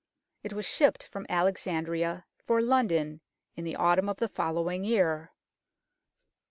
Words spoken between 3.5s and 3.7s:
in